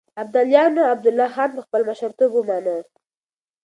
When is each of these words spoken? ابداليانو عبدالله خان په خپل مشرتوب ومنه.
ابداليانو 0.23 0.81
عبدالله 0.91 1.27
خان 1.35 1.49
په 1.55 1.61
خپل 1.65 1.81
مشرتوب 1.89 2.31
ومنه. 2.35 2.75